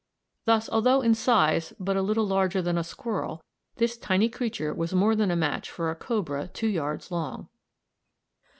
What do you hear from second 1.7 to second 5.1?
but a little larger than a squirrel, this tiny creature was